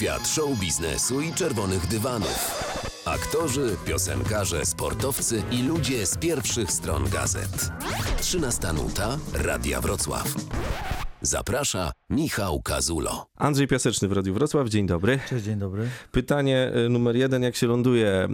[0.00, 2.64] Świat show biznesu i czerwonych dywanów.
[3.04, 7.70] Aktorzy, piosenkarze, sportowcy i ludzie z pierwszych stron gazet.
[8.20, 10.34] 13 nuta Radia Wrocław.
[11.22, 13.26] Zaprasza Michał Kazulo.
[13.36, 15.18] Andrzej Piaseczny w Radiu Wrocław, dzień dobry.
[15.28, 15.88] Cześć, dzień dobry.
[16.12, 18.28] Pytanie y, numer jeden, jak się ląduje e,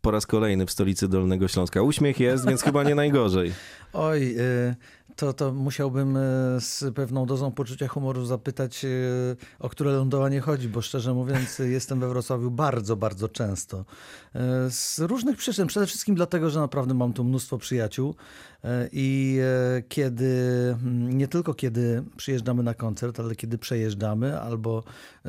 [0.00, 1.82] po raz kolejny w stolicy Dolnego Śląska?
[1.82, 3.52] Uśmiech jest, więc chyba nie najgorzej.
[3.92, 4.74] Oj, y,
[5.16, 6.20] to, to musiałbym y,
[6.60, 12.00] z pewną dozą poczucia humoru zapytać, y, o które lądowanie chodzi, bo szczerze mówiąc jestem
[12.00, 13.84] we Wrocławiu bardzo, bardzo często.
[14.70, 15.66] Z różnych przyczyn.
[15.66, 18.14] Przede wszystkim dlatego, że naprawdę mam tu mnóstwo przyjaciół
[18.92, 19.38] i
[19.88, 20.26] kiedy,
[20.82, 24.84] mm, nie tylko kiedy przyjeżdżamy na koncert, ale kiedy przejeżdżamy albo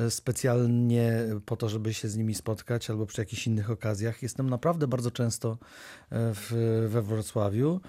[0.08, 1.12] specjalnie
[1.46, 5.10] po to, żeby się z nimi spotkać albo przy jakichś innych okazjach, jestem naprawdę bardzo
[5.10, 5.58] często
[6.10, 7.80] w, we Wrocławiu.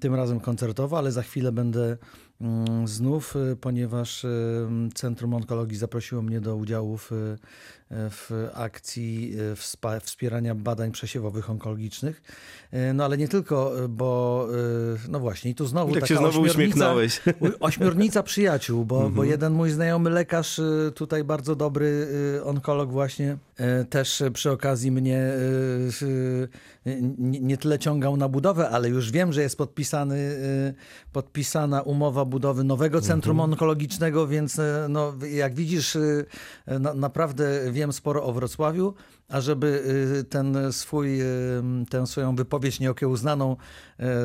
[0.00, 1.96] Tym razem koncertowo, ale za chwilę będę
[2.40, 7.10] mm, znów, y, ponieważ y, Centrum Onkologii zaprosiło mnie do udziału w,
[7.92, 12.22] w akcji wspa- wspierania badań przesiewowych onkologicznych.
[12.74, 14.48] Y, No ale nie tylko, y, bo
[15.08, 17.20] no właśnie, i tu znowu Jak taka się znowu uśmiechnąłeś.
[17.60, 19.14] Ośmiornica przyjaciół, bo, Mhm.
[19.14, 20.60] bo jeden mój znajomy lekarz,
[20.94, 22.08] tutaj bardzo dobry
[22.44, 23.36] onkolog właśnie,
[23.90, 25.32] też przy okazji mnie
[27.18, 30.36] nie tyle ciągał na budowę, ale już wiem, że jest podpisany,
[31.12, 35.98] podpisana umowa budowy nowego centrum onkologicznego, więc no, jak widzisz,
[36.66, 38.94] na, naprawdę wiem sporo o Wrocławiu,
[39.28, 39.82] a żeby
[40.20, 41.26] y, ten swój, y,
[41.90, 43.56] tę swoją wypowiedź nieokiełznaną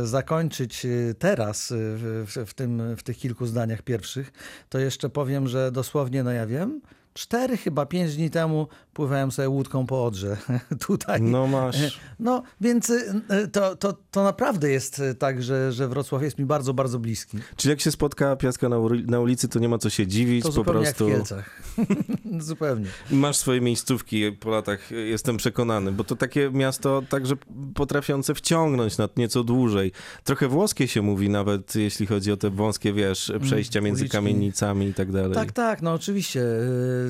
[0.01, 0.87] y, zakończyć
[1.19, 4.31] teraz w, w, tym, w tych kilku zdaniach pierwszych,
[4.69, 6.81] to jeszcze powiem, że dosłownie, no ja wiem,
[7.17, 10.37] cztery chyba pięć dni temu pływałem sobie łódką po Odrze
[10.87, 11.21] tutaj.
[11.21, 11.99] No masz.
[12.19, 16.39] No, więc y, y, to, to, to naprawdę jest y, tak, że, że Wrocław jest
[16.39, 17.37] mi bardzo, bardzo bliski.
[17.55, 18.69] Czyli jak się spotka piaska
[19.07, 21.61] na, ulicy, to nie ma co się dziwić, To po prostu jak w Kielcach.
[22.39, 22.85] zupełnie.
[23.11, 27.35] masz swoje miejscówki po latach, jestem przekonany, bo to takie miasto także
[27.75, 29.91] potrafiące wciągnąć na nieco dłużej.
[30.23, 34.93] Trochę włoskie się mówi nawet, jeśli chodzi o te wąskie, wiesz, przejścia między kamienicami i
[34.93, 35.33] tak dalej.
[35.33, 36.45] Tak, tak, no oczywiście.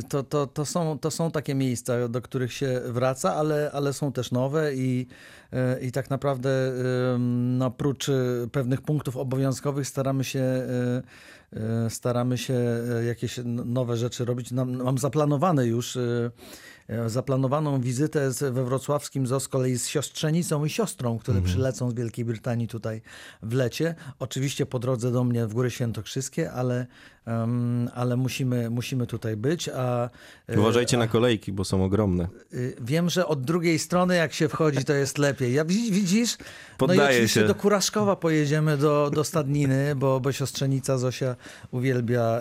[0.09, 4.11] To, to, to, są, to są takie miejsca, do których się wraca, ale, ale są
[4.11, 5.07] też nowe i,
[5.53, 6.49] y, i tak naprawdę
[7.19, 12.59] no, prócz y, pewnych punktów obowiązkowych staramy się y, staramy się
[13.07, 14.51] jakieś nowe rzeczy robić.
[14.51, 15.97] Mam zaplanowane już
[17.07, 21.93] zaplanowaną wizytę z, we wrocławskim zoo z kolei z siostrzenicą i siostrą, które przylecą z
[21.93, 23.01] Wielkiej Brytanii tutaj
[23.43, 23.95] w lecie.
[24.19, 26.87] Oczywiście po drodze do mnie w Góry Świętokrzyskie, ale,
[27.25, 29.69] em, ale musimy, musimy tutaj być.
[29.69, 30.09] A,
[30.53, 32.27] y, Uważajcie na kolejki, bo są ogromne.
[32.53, 35.53] y, Wiem, że od drugiej strony jak się wchodzi, to jest lepiej.
[35.53, 36.37] Ja, widzi- widzisz?
[36.39, 37.47] no i Poddaję oczywiście się.
[37.47, 41.35] do Kuraszkowa pojedziemy do, do Stadniny, bo, bo siostrzenica Zosia
[41.71, 42.39] uwielbia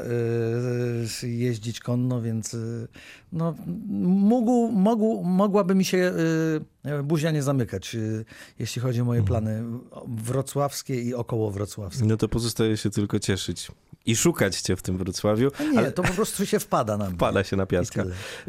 [1.22, 2.88] y, jeździć konno, więc y,
[3.32, 3.54] no,
[4.40, 6.12] mógł, mógł, mogłaby mi się
[6.86, 8.24] y, buzia nie zamykać, y,
[8.58, 9.26] jeśli chodzi o moje Mhm.
[9.26, 9.62] plany
[10.08, 12.04] wrocławskie i około wrocławskie.
[12.04, 13.68] No to pozostaje się tylko cieszyć
[14.06, 15.50] i szukać cię w tym Wrocławiu.
[15.60, 17.18] A nie, ale to po prostu się wpada na mnie.
[17.18, 18.04] pada się na piaska.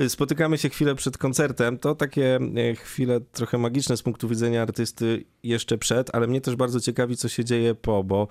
[0.07, 1.77] Spotykamy się chwilę przed koncertem.
[1.79, 2.39] To takie
[2.71, 7.17] e, chwile trochę magiczne z punktu widzenia artysty jeszcze przed, ale mnie też bardzo ciekawi,
[7.17, 8.27] co się dzieje po, bo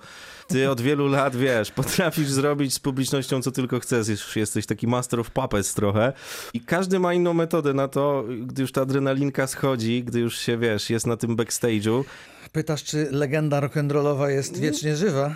[0.47, 4.07] ty od wielu lat, wiesz, potrafisz zrobić z publicznością, co tylko chcesz.
[4.07, 6.13] Już Jesteś taki master of puppets trochę
[6.53, 10.57] i każdy ma inną metodę na to, gdy już ta adrenalinka schodzi, gdy już się,
[10.57, 12.03] wiesz, jest na tym backstage'u.
[12.51, 15.35] Pytasz, czy legenda rock'n'rollowa jest wiecznie żywa?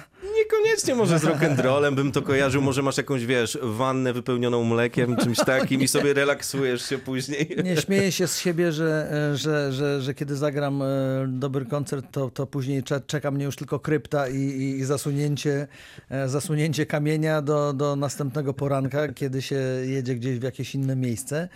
[0.72, 5.38] Niekoniecznie może z rock'n'rollem bym to kojarzył, może masz jakąś, wiesz, wannę wypełnioną mlekiem, czymś
[5.38, 7.56] takim i sobie relaksujesz się później.
[7.64, 10.86] Nie, śmieję się z siebie, że, e, że, że, że kiedy zagram e,
[11.28, 14.38] dobry koncert, to, to później cze- czeka mnie już tylko krypta i,
[14.80, 15.68] i, zasunięcie,
[16.10, 19.56] e, zasunięcie kamienia do, do następnego poranka, kiedy się
[19.86, 21.50] jedzie gdzieś w jakieś inne miejsce,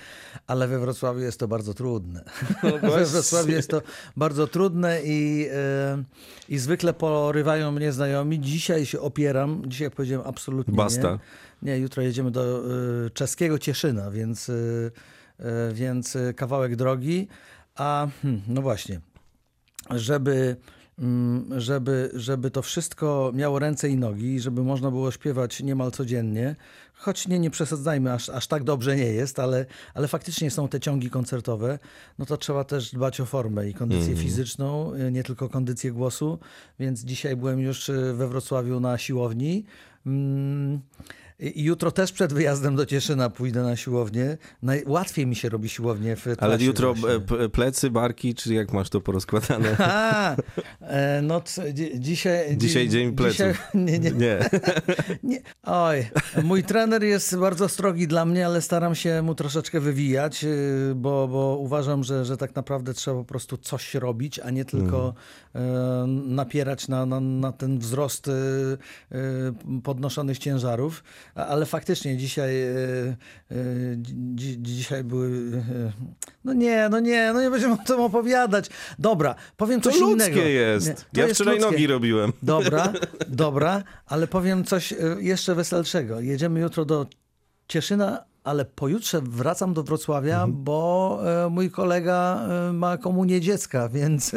[0.47, 2.23] ale we Wrocławiu jest to bardzo trudne.
[2.63, 3.05] we właśnie.
[3.05, 3.81] Wrocławiu jest to
[4.17, 5.47] bardzo trudne i,
[6.49, 8.39] i zwykle porywają mnie znajomi.
[8.39, 11.11] Dzisiaj się opieram, dzisiaj powiedziałem absolutnie Basta.
[11.11, 11.71] nie.
[11.71, 12.63] Nie, jutro jedziemy do
[13.05, 14.91] y, czeskiego Cieszyna, więc, y,
[15.39, 15.43] y,
[15.73, 17.27] więc y, kawałek drogi.
[17.75, 18.99] A hmm, no właśnie,
[19.89, 20.55] żeby,
[21.57, 26.55] żeby, żeby to wszystko miało ręce i nogi, żeby można było śpiewać niemal codziennie,
[26.93, 30.79] choć nie, nie przesadzajmy, aż, aż tak dobrze nie jest, ale, ale faktycznie są te
[30.79, 31.79] ciągi koncertowe,
[32.19, 36.39] no to trzeba też dbać o formę i kondycję fizyczną, y, nie tylko kondycję głosu,
[36.79, 39.65] więc dzisiaj byłem już y, we Wrocławiu na siłowni.
[40.05, 40.79] Mm,
[41.39, 44.37] jutro też przed wyjazdem do Cieszyna pójdę na siłownię.
[44.61, 47.37] Najłatwiej mi się robi siłownię w trasie Ale jutro właśnie.
[47.39, 49.75] e, plecy, barki, czy jak masz to porozkładane?
[49.79, 50.35] A,
[50.81, 51.41] e, no
[51.95, 52.57] dzisiaj...
[52.57, 53.33] Dzisiaj dzi- dzień pleców.
[53.33, 54.39] Dzisiaj, nie, nie, Nie.
[55.23, 55.41] nie.
[55.63, 56.07] Oj,
[56.43, 60.45] mój trener jest bardzo strogi dla mnie, ale staram się mu troszeczkę wywijać,
[60.95, 65.13] bo, bo uważam, że, że tak naprawdę trzeba po prostu coś robić, a nie tylko
[65.55, 65.61] e,
[66.07, 68.29] napierać na, na, na ten wzrost
[69.83, 71.03] podnoszonych ciężarów.
[71.35, 73.15] Ale faktycznie dzisiaj, y,
[73.51, 73.97] y,
[74.35, 75.27] dzi, dzisiaj były...
[75.27, 75.61] y,
[76.43, 78.69] No nie, no nie, no nie będziemy o tym opowiadać.
[78.99, 80.47] Dobra, powiem To coś ludzkie innego.
[80.47, 80.87] jest.
[80.87, 81.71] Nie, to ja jest wczoraj ludzkie.
[81.71, 82.33] nogi robiłem.
[82.43, 82.93] Dobra,
[83.27, 86.19] dobra, ale powiem coś e, jeszcze weselszego.
[86.21, 87.07] Jedziemy jutro do
[87.67, 90.63] Cieszyna, ale pojutrze wracam do Wrocławia, Mhm.
[90.63, 94.31] bo e, mój kolega e, ma komunię dziecka, więc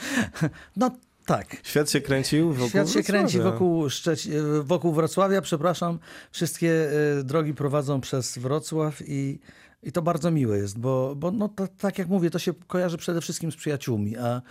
[0.76, 0.90] no
[1.26, 1.56] tak.
[1.62, 5.98] Świat się kręcił wokół Świat się kręci wokół, Szczeci- e, wokół Wrocławia, przepraszam.
[6.30, 9.40] Wszystkie e, drogi prowadzą przez Wrocław i,
[9.82, 12.98] i to bardzo miłe jest, bo, bo no, to, tak jak mówię, to się kojarzy
[12.98, 14.42] przede wszystkim z przyjaciółmi, a,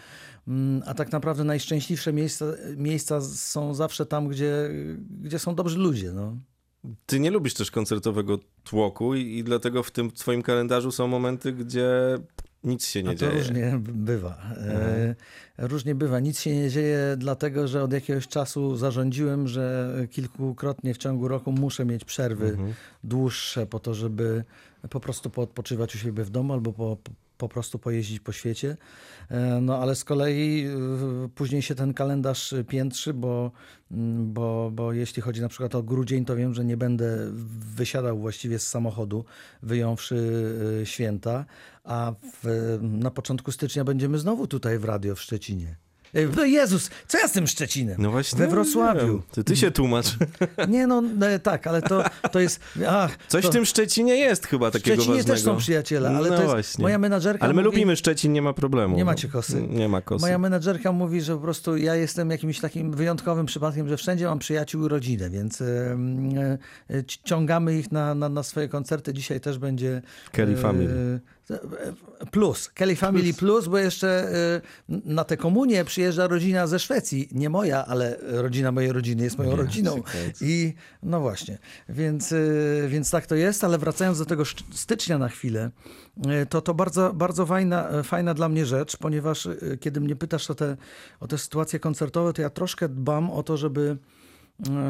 [0.48, 2.46] mm, a tak naprawdę najszczęśliwsze miejsca,
[2.78, 4.70] miejsca są zawsze tam, gdzie,
[5.22, 6.12] gdzie są dobrzy ludzie.
[6.12, 6.38] No.
[7.06, 11.54] Ty nie lubisz też koncertowego tłoku i, i dlatego w tym twoim kalendarzu są momenty,
[11.54, 11.90] gdzie
[12.64, 13.32] nic się nie A to dzieje.
[13.34, 14.38] różnie bywa.
[14.58, 15.16] E,
[15.58, 16.20] różnie bywa.
[16.20, 21.52] Nic się nie dzieje, dlatego że od jakiegoś czasu zarządziłem, że kilkukrotnie w ciągu roku
[21.52, 22.74] muszę mieć przerwy Mhm.
[23.04, 24.44] dłuższe po to, żeby
[24.90, 26.98] po prostu poodpoczywać u siebie w domu albo po,
[27.38, 28.78] po prostu pojeździć po świecie.
[29.30, 30.68] E, No ale z kolei
[31.26, 33.52] y, później się ten kalendarz piętrzy, bo,
[33.92, 37.32] mm, bo, bo jeśli chodzi na przykład o grudzień, to wiem, że nie będę
[37.76, 39.26] wysiadał właściwie z samochodu,
[39.64, 40.16] wyjąwszy
[40.84, 41.46] święta,
[41.84, 42.14] a
[42.44, 45.83] w, na początku stycznia będziemy znowu tutaj w radio w Szczecinie.
[46.38, 47.96] No Jezus, co ja z tym Szczecinem?
[48.00, 48.40] No właśnie.
[48.40, 49.22] We Wrocławiu.
[49.32, 50.06] Ty, ty się tłumacz.
[50.68, 52.60] Nie no, e, tak, ale to, to jest...
[52.88, 55.36] Ach, Coś to, w tym Szczecinie jest chyba takiego Szczecinie ważnego.
[55.36, 56.54] też są przyjaciele, ale no to jest...
[56.54, 56.82] właśnie.
[56.82, 58.98] Moja menadżerka Ale my mówi, lubimy Szczecin, nie ma problemu.
[58.98, 59.62] Nie macie kosy.
[59.62, 60.22] Nie ma kosy.
[60.22, 64.40] Moja menadżerka mówi, że po prostu ja jestem jakimś takim wyjątkowym przypadkiem, że wszędzie mam
[64.40, 65.66] przyjaciół i rodzinę, więc e,
[66.90, 69.14] e, ciągamy ich na, na, na swoje koncerty.
[69.14, 70.02] Dzisiaj też będzie...
[70.32, 71.20] Kelly e, Family.
[72.32, 77.30] Plus, Kelly Family Plus, bo jeszcze e, na tę komunię przyjeżdża rodzina ze Szwecji.
[77.32, 80.04] Nie moja, ale rodzina mojej rodziny jest moją Ja rodziną.
[80.42, 80.74] I
[81.04, 81.58] no właśnie,
[81.90, 82.38] więc, e,
[82.88, 85.72] więc tak to jest, ale wracając do tego stycznia na chwilę,
[86.28, 89.48] e, to to bardzo, bardzo fajna, fajna dla mnie rzecz, ponieważ
[89.80, 90.78] kiedy mnie pytasz o te,
[91.20, 93.98] o te sytuacje koncertowe, to ja troszkę dbam o to, żeby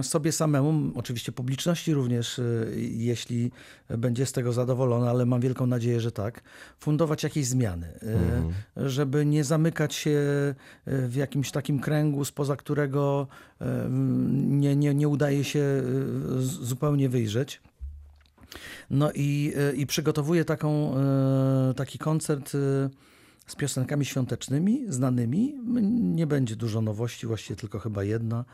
[0.02, 2.44] sobie samemu, oczywiście publiczności również, e,
[2.80, 3.52] jeśli
[3.90, 6.42] będzie z tego zadowolona, ale mam wielką nadzieję, że tak,
[6.80, 7.88] fundować jakieś zmiany,
[8.78, 10.20] e, żeby nie zamykać się
[10.86, 13.28] e, w jakimś takim kręgu, spoza którego
[13.62, 13.88] e,
[14.34, 15.84] nie, nie, nie udaje się e,
[16.42, 17.62] zupełnie wyjrzeć.
[18.90, 22.90] No i, e, i przygotowuję taką, e, taki koncert e,
[23.48, 25.56] z piosenkami świątecznymi, znanymi.
[25.92, 28.46] Nie będzie dużo nowości, właściwie tylko chyba jedna,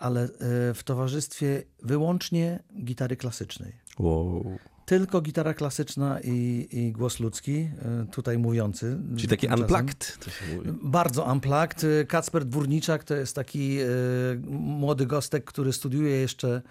[0.00, 0.28] ale e,
[0.74, 3.72] w towarzystwie wyłącznie gitary klasycznej.
[3.98, 4.58] Wow.
[4.86, 8.98] Tylko gitara klasyczna i, i głos ludzki, e, tutaj mówiący.
[9.16, 9.62] Czyli taki tymczasem.
[9.62, 10.18] unplugged.
[10.82, 11.82] Bardzo unplugged.
[12.08, 13.86] Kacper Dwórniczak to jest taki e,
[14.50, 16.62] młody gostek, który studiuje jeszcze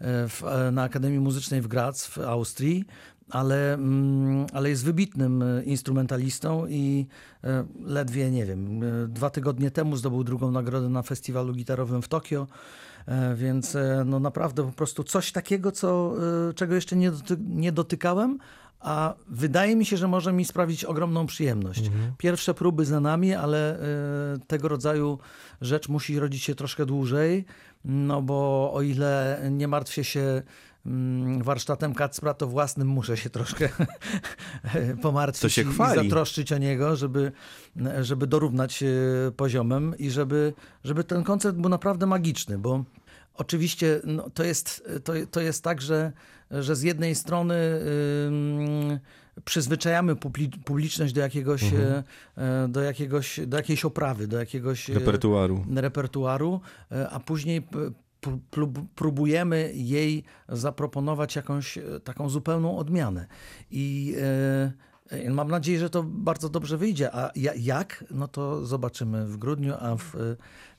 [0.00, 0.42] w,
[0.72, 2.84] na Akademii Muzycznej w Graz w Austrii,
[3.30, 7.06] ale, mm, ale jest wybitnym e, instrumentalistą i
[7.44, 12.08] e, ledwie, nie wiem, e, dwa tygodnie temu zdobył drugą nagrodę na festiwalu gitarowym w
[12.08, 12.46] Tokio.
[13.34, 16.14] Więc no naprawdę po prostu coś takiego, co,
[16.54, 18.38] czego jeszcze nie, doty nie dotykałem,
[18.80, 21.90] a wydaje mi się, że może mi sprawić ogromną przyjemność.
[22.18, 23.78] Pierwsze próby za nami, ale e,
[24.46, 25.18] tego rodzaju
[25.60, 27.44] rzecz musi rodzić się troszkę dłużej,
[27.84, 30.42] no bo o ile nie martwię się
[30.86, 33.68] mm, warsztatem Kacpra, to własnym muszę się troszkę
[35.02, 37.32] pomartwić To się i, zatroszczyć o niego, żeby,
[38.00, 38.86] żeby dorównać e,
[39.36, 40.52] poziomem i żeby,
[40.84, 42.84] żeby ten koncert był naprawdę magiczny, bo
[43.34, 46.12] oczywiście no, to, jest, to, to jest tak, że,
[46.50, 47.54] że z jednej strony
[48.26, 48.98] ym,
[49.44, 52.02] przyzwyczajamy publi- publiczność do jakiegoś, Mhm.
[52.36, 55.64] e, do jakiegoś, do jakiejś oprawy, do jakiegoś e, Repertuaru.
[55.76, 56.60] repertuaru,
[56.92, 57.62] e, a później
[58.94, 63.26] próbujemy jej zaproponować jakąś e, taką zupełną odmianę.
[63.70, 64.14] I
[65.10, 67.14] e, e, mam nadzieję, że to bardzo dobrze wyjdzie.
[67.14, 68.04] A ja- jak?
[68.10, 70.16] No to zobaczymy w grudniu, a w,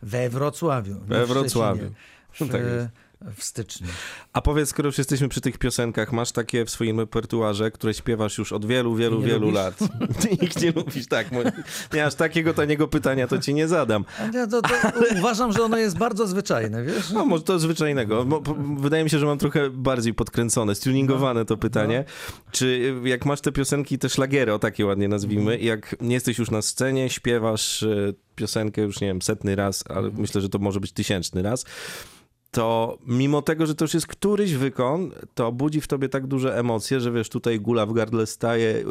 [0.02, 0.96] we Wrocławiu.
[1.08, 1.80] We Wrocławiu.
[1.82, 1.94] Szczecinie.
[2.50, 2.88] W, Tak jest.
[3.36, 3.88] W styczniu.
[4.34, 8.38] A powiedz, skoro już jesteśmy przy tych piosenkach, masz takie w swoim repertuarze, które śpiewasz
[8.38, 9.56] już od wielu, wielu, wielu lubisz?
[9.56, 9.80] lat.
[10.22, 11.28] Ty ich nie lubisz, tak.
[11.94, 14.06] Nie, aż takiego taniego pytania to ci nie zadam.
[14.20, 14.70] A nie, to, to
[15.20, 17.12] uważam, że ono jest bardzo zwyczajne, wiesz?
[17.12, 18.26] No, może to zwyczajnego.
[18.78, 22.06] Wydaje mi się, że mam trochę bardziej podkręcone, stuningowane to pytanie.
[22.52, 22.66] Czy
[23.06, 26.38] y, jak masz te piosenki, te szlagiery, o takie ładnie nazwijmy, i jak nie jesteś
[26.38, 30.60] już na scenie, śpiewasz y, piosenkę już, nie wiem, setny raz, ale myślę, że to
[30.60, 31.66] może być tysięczny raz,
[32.52, 36.58] to mimo tego, że to już jest któryś wykon, to budzi w tobie tak duże
[36.58, 38.84] emocje, że wiesz, tutaj gula w gardle staje,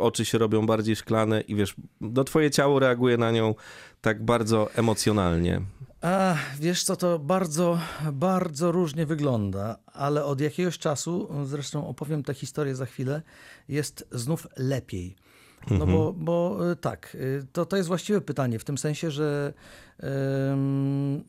[0.00, 3.54] oczy się robią bardziej szklane i wiesz, no twoje ciało reaguje na nią
[4.00, 5.60] tak bardzo emocjonalnie.
[6.00, 7.78] A, wiesz co, to bardzo,
[8.12, 13.22] bardzo różnie wygląda, ale od jakiegoś czasu, zresztą opowiem tę historię za chwilę,
[13.68, 15.16] jest znów lepiej.
[15.70, 19.52] No bo, bo y, tak, y, to, to jest właściwe pytanie, w tym sensie, że
[20.52, 21.24] ym,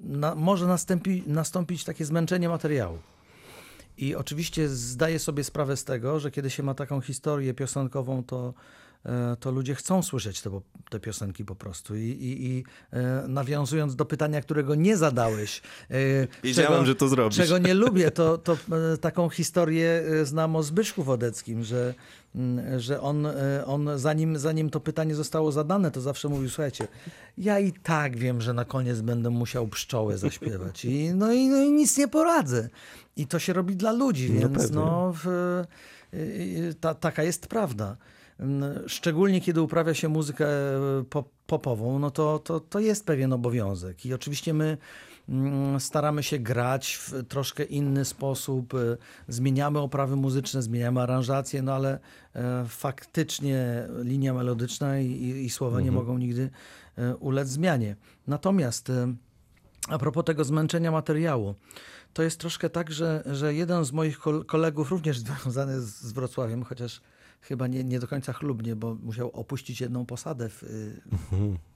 [0.00, 2.98] na, może nastąpi, nastąpić takie zmęczenie materiału.
[3.98, 8.48] I oczywiście zdaję sobie sprawę z tego, że kiedy się ma taką historię piosenkową, to,
[8.48, 8.52] e,
[9.40, 11.96] to ludzie chcą słyszeć te, te piosenki po prostu.
[11.96, 15.94] I, i, i e, nawiązując do pytania, którego nie zadałeś, e,
[16.44, 17.36] Wiedziałem, że to zrobisz.
[17.38, 21.94] czego nie lubię, to, to e, taką historię e, znam o Zbyszku Wodeckim, że,
[22.34, 23.32] mm, że on, e,
[23.66, 26.88] on zanim, zanim to pytanie zostało zadane, to zawsze mówił, słuchajcie,
[27.38, 30.84] ja i tak wiem, że na koniec będę musiał pszczołę zaśpiewać.
[30.84, 32.68] I, no, i, no i nic nie poradzę.
[33.16, 34.76] I to się robi dla ludzi, No więc pewnie.
[34.76, 35.62] no, w,
[36.80, 37.96] ta, taka jest prawda.
[38.86, 40.46] Szczególnie kiedy uprawia się muzykę
[41.10, 44.06] pop, popową, no to, to, to jest pewien obowiązek.
[44.06, 44.78] I oczywiście my
[45.28, 48.96] mm, staramy się grać w troszkę inny sposób, y,
[49.28, 51.98] zmieniamy oprawy muzyczne, zmieniamy aranżacje, no ale
[52.34, 55.10] e, faktycznie linia melodyczna i,
[55.44, 56.50] i- słowa nie mogą nigdy
[56.98, 57.96] e, ulec zmianie.
[58.26, 59.14] Natomiast e,
[59.88, 61.54] a propos tego zmęczenia materiału,
[62.12, 66.64] to jest troszkę tak, że, że jeden z moich kol- kolegów, również związany z Wrocławiem,
[66.64, 67.00] chociaż
[67.40, 71.00] chyba nie, nie do końca chlubnie, bo musiał opuścić jedną posadę w, y,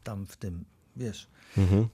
[0.05, 0.65] tam w tym,
[0.97, 1.27] wiesz,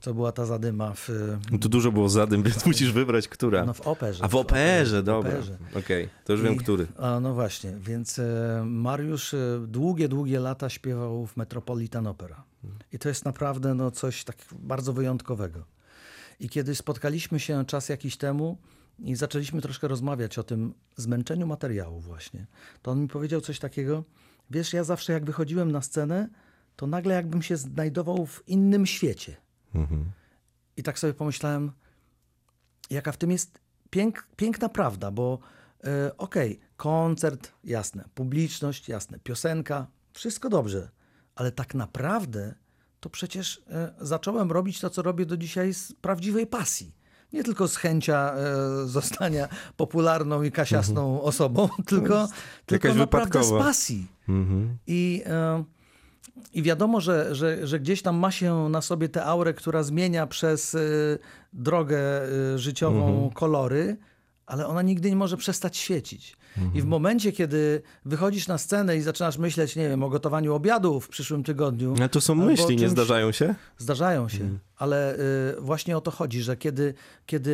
[0.01, 3.65] co była ta zadyma w, y, No tu dużo było zadym, więc musisz wybrać, która.
[3.65, 4.25] no w operze.
[4.25, 5.33] A w operze, dobra.
[5.79, 6.87] Okej, to już wiem, I- który.
[6.99, 9.35] A no właśnie, więc e, Mariusz
[9.67, 12.45] długie, długie lata śpiewał w Metropolitan Opera.
[12.93, 15.65] I to jest naprawdę no, coś tak bardzo wyjątkowego.
[16.41, 18.59] I kiedy spotkaliśmy się czas jakiś temu
[18.99, 22.47] i zaczęliśmy troszkę rozmawiać o tym zmęczeniu materiału właśnie,
[22.83, 24.05] to on mi powiedział coś takiego,
[24.51, 26.29] wiesz, ja zawsze jak wychodziłem na scenę,
[26.77, 29.37] to nagle jakbym się znajdował w innym świecie.
[30.77, 31.73] I tak sobie pomyślałem,
[32.91, 35.39] jaka w tym jest pięk, piękna prawda, bo
[35.85, 40.91] e, okej, koncert, jasne, publiczność, jasne, piosenka, wszystko dobrze,
[41.35, 42.55] ale tak naprawdę
[43.01, 46.98] to przecież e, zacząłem robić to, co robię do dzisiaj z prawdziwej pasji.
[47.33, 52.29] Nie tylko z chęcia e, zostania popularną i kasiasną osobą, tylko,
[52.67, 53.65] tylko naprawdę z wypadkowa.
[53.65, 54.07] pasji.
[54.87, 55.65] I, e,
[56.55, 60.27] I wiadomo, że, że, że gdzieś tam ma się na sobie tę aurę, która zmienia
[60.27, 61.19] przez y,
[61.53, 61.99] drogę
[62.57, 63.97] życiową kolory,
[64.49, 66.37] ale ona nigdy nie może przestać świecić.
[66.75, 71.01] I w momencie, kiedy wychodzisz na scenę i zaczynasz myśleć, nie wiem, o gotowaniu obiadu
[71.01, 71.95] w przyszłym tygodniu.
[71.99, 73.55] Ale to są myśli, nie czymś- zdarzają się?
[73.79, 75.15] Zdarzają się, ale
[75.59, 76.95] y, właśnie o to chodzi, że kiedy,
[77.27, 77.51] kiedy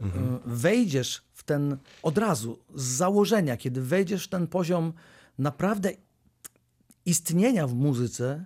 [0.00, 0.02] y,
[0.46, 4.92] wejdziesz w ten od razu, z założenia, kiedy wejdziesz w ten poziom
[5.38, 5.90] naprawdę
[7.06, 8.44] istnienia w muzyce,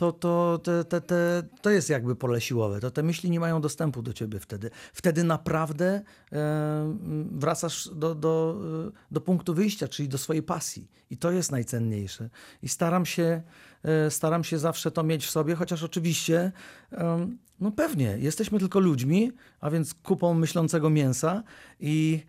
[0.00, 2.80] to, to, te, te, te, to jest jakby pole siłowe.
[2.80, 4.70] To te myśli nie mają dostępu do ciebie wtedy.
[4.92, 6.02] Wtedy naprawdę
[6.32, 6.96] e,
[7.30, 8.56] wracasz do, do,
[8.88, 10.90] e, do punktu wyjścia, czyli do swojej pasji.
[11.10, 12.30] I to jest najcenniejsze.
[12.62, 13.42] I staram się,
[13.82, 16.52] e, staram się zawsze to mieć w sobie, chociaż oczywiście,
[16.92, 21.42] em, no pewnie, jesteśmy tylko ludźmi, a więc kupą myślącego mięsa
[21.80, 22.24] i,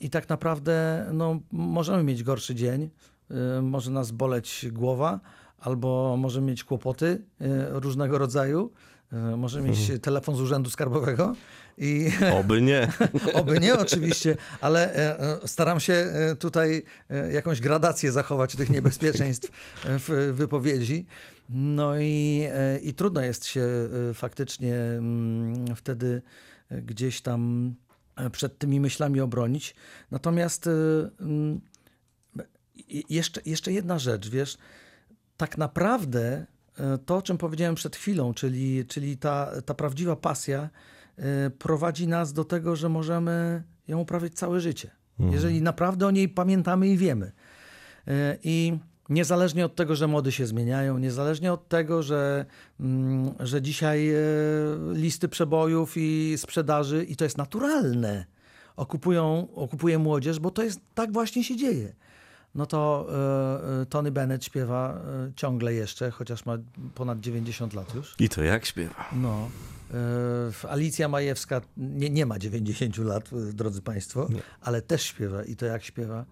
[0.00, 2.90] i tak naprawdę no, możemy mieć gorszy dzień,
[3.58, 5.20] y, może nas boleć głowa,
[5.60, 8.70] albo możemy mieć kłopoty y, różnego rodzaju,
[9.12, 11.34] y, możemy mieć telefon z urzędu skarbowego
[11.80, 12.92] i Oby nie.
[13.34, 18.70] oby nie oczywiście, ale e, e, staram się e, tutaj e, jakąś gradację zachować tych
[18.70, 19.50] niebezpieczeństw
[19.84, 21.06] e, w wypowiedzi.
[21.48, 23.60] No i, e, i trudno jest się
[24.10, 26.22] e, faktycznie mm, wtedy
[26.68, 27.74] e, gdzieś tam
[28.16, 29.74] e, przed tymi myślami obronić.
[30.10, 30.70] Natomiast e,
[31.20, 31.60] mm,
[33.08, 34.58] jeszcze, jeszcze jedna rzecz, wiesz,
[35.40, 36.46] tak naprawdę
[36.78, 40.70] e, to, o czym powiedziałem przed chwilą, czyli, czyli ta, ta prawdziwa pasja
[41.16, 44.90] e, prowadzi nas do tego, że możemy ją uprawiać całe życie.
[45.32, 47.32] Jeżeli naprawdę o niej pamiętamy i wiemy.
[48.08, 48.78] E, I
[49.08, 52.46] Niezależnie od tego, że mody się zmieniają, niezależnie od tego, że,
[52.80, 54.10] mm, że dzisiaj
[54.92, 58.26] listy przebojów i sprzedaży, i to jest naturalne,
[58.76, 61.94] okupują, okupuje młodzież, bo to jest tak właśnie się dzieje.
[62.54, 66.58] No to e, e, Tony Bennett śpiewa e, ciągle jeszcze, chociaż ma
[66.94, 68.14] ponad 90 lat już.
[68.18, 69.08] I to jak śpiewa?
[69.12, 69.50] No.
[70.68, 74.28] Alicja Majewska nie, nie ma 90 lat, drodzy Państwo,
[74.60, 76.24] ale też śpiewa i to jak śpiewa.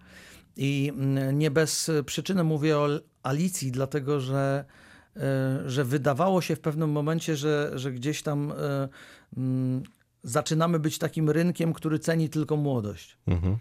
[0.57, 2.87] I mm, nie bez przyczyny mówię o
[3.23, 4.65] Alicji, dlatego że,
[5.65, 8.53] że wydawało się w pewnym momencie, że, że gdzieś tam
[9.37, 9.83] mm,
[10.23, 13.17] zaczynamy być takim rynkiem, który ceni tylko młodość.
[13.27, 13.57] Mhm.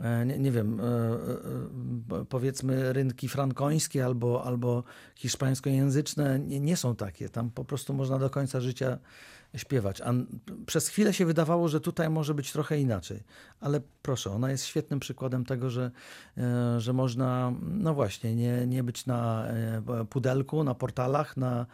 [0.00, 4.84] E, Nie, nie wiem, e, e, powiedzmy rynki frankońskie albo, albo
[5.14, 7.28] hiszpańskojęzyczne nie, nie są takie.
[7.28, 8.98] Tam po prostu można do końca życia
[9.56, 10.00] śpiewać.
[10.00, 10.12] A
[10.66, 13.22] przez chwilę się wydawało, że tutaj może być trochę inaczej.
[13.60, 15.90] Ale proszę, ona jest świetnym przykładem tego, że,
[16.38, 21.66] e, że można, no właśnie, nie, nie być na e, pudelku, na portalach, na,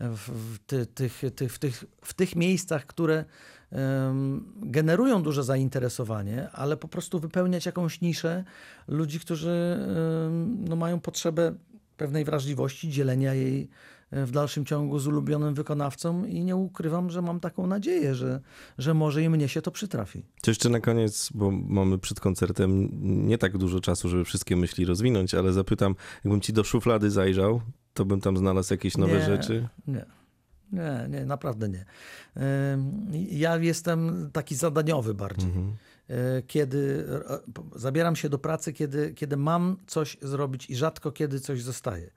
[0.00, 3.24] w, ty, tych, tych, w, tych, w tych miejscach, które
[3.70, 8.44] em, generują duże zainteresowanie, ale po prostu wypełniać jakąś niszę
[8.88, 9.78] ludzi, którzy
[10.26, 11.54] em, no, mają potrzebę
[11.96, 13.68] pewnej wrażliwości, dzielenia jej
[14.12, 18.40] w dalszym ciągu z ulubionym wykonawcą i nie ukrywam, że mam taką nadzieję, że,
[18.78, 20.22] że może i mnie się to przytrafi.
[20.42, 22.88] To jeszcze na koniec, bo mamy przed koncertem
[23.28, 27.60] nie tak dużo czasu, żeby wszystkie myśli rozwinąć, ale zapytam, jakbym ci do szuflady zajrzał,
[27.94, 29.68] to bym tam znalazł jakieś nowe Nie, rzeczy?
[29.86, 30.06] Nie.
[30.72, 31.84] Nie, nie, naprawdę nie.
[33.30, 35.48] Ja jestem taki zadaniowy bardziej.
[35.48, 35.76] Mhm.
[36.08, 37.38] E, Kiedy e,
[37.78, 42.10] zabieram się do pracy, kiedy, kiedy mam coś zrobić i rzadko kiedy coś zostaje.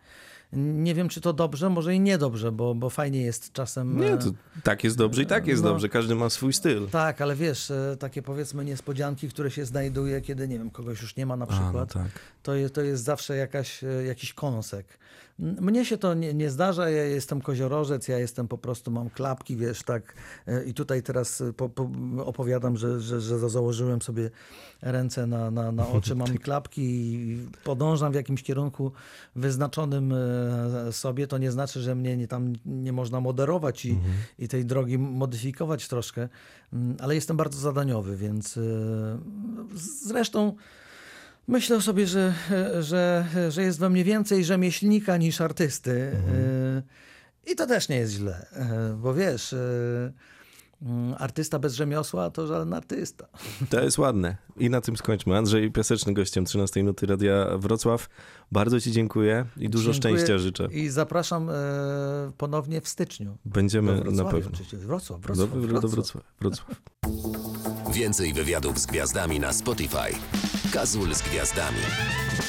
[0.56, 4.00] Nie wiem, czy to dobrze, może i niedobrze, bo, bo fajnie jest czasem.
[4.00, 4.26] Nie, e, to
[4.64, 5.70] tak jest dobrze i tak jest No.
[5.70, 5.90] dobrze.
[5.90, 6.88] Każdy ma swój styl.
[6.88, 11.16] Tak, ale wiesz, e, takie powiedzmy niespodzianki, które się znajduje, kiedy nie wiem, kogoś już
[11.16, 11.94] nie ma na A, no przykład.
[11.94, 12.10] tak.
[12.44, 14.86] to, jest, to jest zawsze jakaś, e, jakiś kąsek.
[15.40, 19.58] Mnie się to nie, nie zdarza, ja jestem koziorożec, ja jestem po prostu, mam klapki,
[19.58, 20.14] wiesz, tak.
[20.48, 21.90] e, I tutaj teraz e, po, po,
[22.26, 24.30] opowiadam, że, że, że założyłem sobie
[24.82, 28.92] ręce na, na, na oczy, mam klapki i podążam w jakimś kierunku
[29.36, 31.28] wyznaczonym e, sobie.
[31.28, 34.00] To nie znaczy, że mnie nie, tam nie można moderować i,
[34.40, 36.30] i tej drogi modyfikować troszkę,
[36.74, 38.60] Mm, ale jestem bardzo zadaniowy, więc
[40.06, 40.56] zresztą
[41.48, 42.34] Myślę sobie, że,
[42.80, 45.92] że, że jest we mnie więcej rzemieślnika niż artysty.
[45.92, 48.46] Y, I to też nie jest źle,
[48.92, 50.14] y, bo wiesz, y,
[50.82, 53.28] mm, artysta bez rzemiosła to żaden artysta.
[53.70, 54.38] To jest ładne.
[54.58, 55.38] I na tym skończmy.
[55.38, 58.10] Andrzej Piaseczny, gościem 13 Nuty Radia Wrocław.
[58.52, 60.68] Bardzo ci dziękuję i dużo Dziękuję szczęścia życzę.
[60.72, 61.54] I zapraszam e,
[62.38, 63.38] ponownie w styczniu.
[63.46, 64.52] Będziemy Do na pewno.
[64.74, 66.24] Wrocław, Do, Wrocław, do, Wrocław.
[66.40, 66.82] Wrocław.
[67.02, 67.53] Wrocław.
[67.94, 70.14] Więcej wywiadów z gwiazdami na Spotify.
[70.72, 71.82] Kazul z gwiazdami.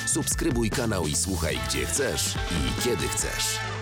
[0.07, 3.74] Subskrybuj kanał i słuchaj gdzie chcesz i kiedy chcesz.